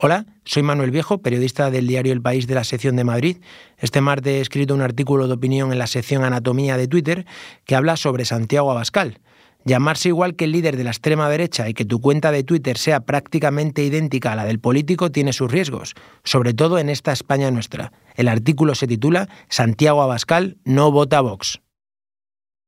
[0.00, 3.38] Hola, soy Manuel Viejo, periodista del diario El País de la sección de Madrid.
[3.78, 7.26] Este martes he escrito un artículo de opinión en la sección Anatomía de Twitter
[7.64, 9.18] que habla sobre Santiago Abascal.
[9.64, 12.78] Llamarse igual que el líder de la extrema derecha y que tu cuenta de Twitter
[12.78, 17.50] sea prácticamente idéntica a la del político tiene sus riesgos, sobre todo en esta España
[17.50, 17.92] nuestra.
[18.14, 21.60] El artículo se titula Santiago Abascal no vota Vox.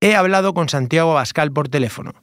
[0.00, 2.14] He hablado con Santiago Abascal por teléfono.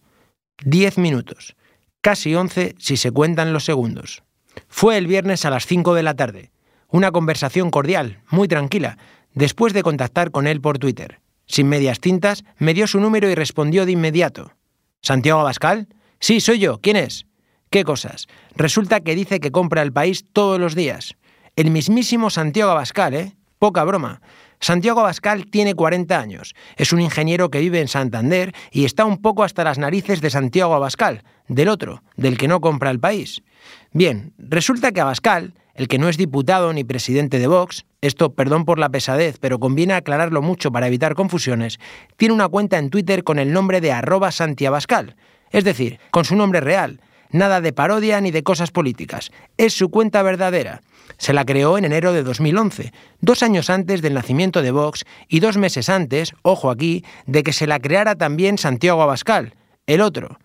[0.61, 1.55] Diez minutos.
[2.01, 4.23] Casi once si se cuentan los segundos.
[4.67, 6.51] Fue el viernes a las 5 de la tarde.
[6.89, 8.97] Una conversación cordial, muy tranquila,
[9.33, 11.19] después de contactar con él por Twitter.
[11.45, 14.53] Sin medias tintas, me dio su número y respondió de inmediato.
[15.01, 15.87] ¿Santiago Abascal?
[16.19, 16.79] Sí, soy yo.
[16.79, 17.25] ¿Quién es?
[17.69, 18.27] ¿Qué cosas?
[18.55, 21.15] Resulta que dice que compra el país todos los días.
[21.55, 23.35] El mismísimo Santiago Abascal, ¿eh?
[23.59, 24.21] Poca broma.
[24.59, 29.21] Santiago Abascal tiene 40 años, es un ingeniero que vive en Santander y está un
[29.21, 33.41] poco hasta las narices de Santiago Abascal, del otro, del que no compra el país.
[33.93, 38.65] Bien, resulta que Abascal, el que no es diputado ni presidente de Vox, esto perdón
[38.65, 41.79] por la pesadez, pero conviene aclararlo mucho para evitar confusiones,
[42.17, 45.15] tiene una cuenta en Twitter con el nombre de arroba Santiabascal,
[45.51, 46.99] es decir, con su nombre real,
[47.29, 50.81] nada de parodia ni de cosas políticas, es su cuenta verdadera.
[51.17, 55.39] Se la creó en enero de 2011, dos años antes del nacimiento de Vox y
[55.39, 59.55] dos meses antes, ojo aquí, de que se la creara también Santiago Abascal,
[59.87, 60.39] el otro.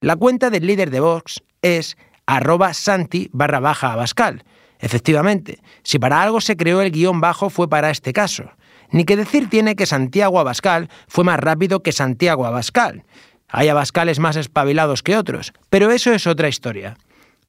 [0.00, 1.96] La cuenta del líder de Vox es
[2.26, 4.44] arroba santi barra baja abascal.
[4.78, 8.50] Efectivamente, si para algo se creó el guion bajo fue para este caso.
[8.92, 13.04] Ni que decir tiene que Santiago Abascal fue más rápido que Santiago Abascal.
[13.50, 16.96] Hay Abascales más espabilados que otros, pero eso es otra historia.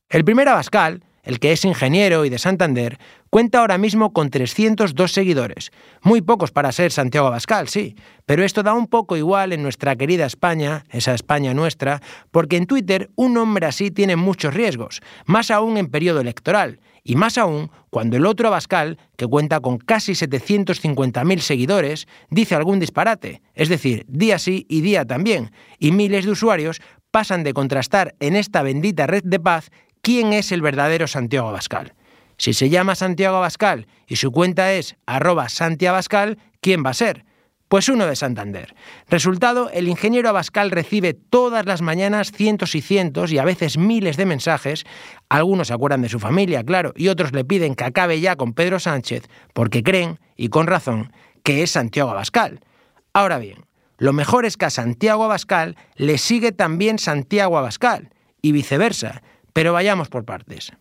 [0.10, 2.98] El primer Abascal, el que es ingeniero y de Santander,
[3.32, 5.72] cuenta ahora mismo con 302 seguidores.
[6.04, 9.96] Muy pocos para ser Santiago Abascal, sí, pero esto da un poco igual en nuestra
[9.96, 15.50] querida España, esa España nuestra, porque en Twitter un hombre así tiene muchos riesgos, más
[15.50, 20.12] aún en periodo electoral, y más aún cuando el otro Abascal, que cuenta con casi
[20.12, 26.32] 750.000 seguidores, dice algún disparate, es decir, día sí y día también, y miles de
[26.32, 26.82] usuarios
[27.12, 29.72] pasan de contrastar en esta bendita red de paz
[30.02, 31.94] quién es el verdadero Santiago Abascal.
[32.42, 37.24] Si se llama Santiago Abascal y su cuenta es arroba Abascal, ¿quién va a ser?
[37.68, 38.74] Pues uno de Santander.
[39.08, 44.18] Resultado, el ingeniero Abascal recibe todas las mañanas cientos y cientos y a veces miles
[44.18, 44.86] de mensajes.
[45.30, 48.54] Algunos se acuerdan de su familia, claro, y otros le piden que acabe ya con
[48.54, 51.14] Pedro Sánchez porque creen, y con razón,
[51.44, 52.62] que es Santiago Abascal.
[53.14, 53.68] Ahora bien,
[54.00, 58.10] lo mejor es que a Santiago Abascal le sigue también Santiago Abascal,
[58.42, 59.22] y viceversa,
[59.54, 60.72] pero vayamos por partes.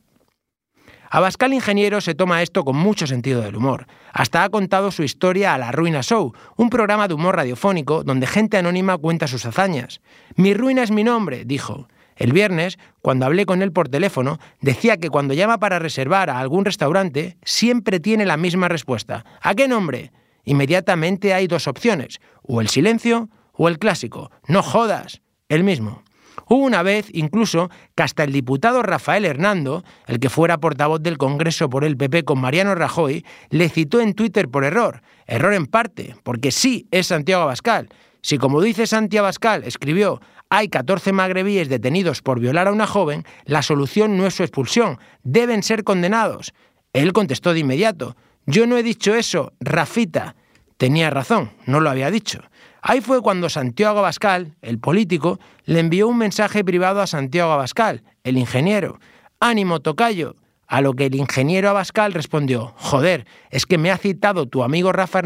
[1.13, 3.89] Abascal Ingeniero se toma esto con mucho sentido del humor.
[4.13, 8.29] Hasta ha contado su historia a La Ruina Show, un programa de humor radiofónico donde
[8.29, 10.01] gente anónima cuenta sus hazañas.
[10.37, 11.89] Mi ruina es mi nombre, dijo.
[12.15, 16.39] El viernes, cuando hablé con él por teléfono, decía que cuando llama para reservar a
[16.39, 19.25] algún restaurante, siempre tiene la misma respuesta.
[19.41, 20.13] ¿A qué nombre?
[20.45, 24.31] Inmediatamente hay dos opciones, o el silencio o el clásico.
[24.47, 26.05] No jodas, el mismo.
[26.47, 31.19] Hubo una vez, incluso, que hasta el diputado Rafael Hernando, el que fuera portavoz del
[31.19, 35.03] Congreso por el PP con Mariano Rajoy, le citó en Twitter por error.
[35.27, 37.89] Error en parte, porque sí es Santiago Abascal.
[38.23, 40.21] Si, como dice Santiago Abascal, escribió
[40.53, 44.99] hay 14 magrebíes detenidos por violar a una joven, la solución no es su expulsión,
[45.23, 46.53] deben ser condenados.
[46.93, 50.35] Él contestó de inmediato, yo no he dicho eso, Rafita.
[50.81, 52.41] Tenía razón, no lo había dicho.
[52.81, 58.03] Ahí fue cuando Santiago Abascal, el político, le envió un mensaje privado a Santiago Abascal,
[58.25, 58.99] el ingeniero.
[59.41, 60.37] Ánimo, tocayo.
[60.67, 64.91] A lo que el ingeniero Abascal respondió, joder, es que me ha citado tu amigo
[64.91, 65.21] Rafa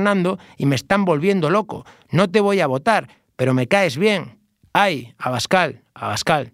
[0.56, 1.86] y me están volviendo loco.
[2.10, 4.40] No te voy a votar, pero me caes bien.
[4.72, 6.52] Ay, Abascal, Abascal.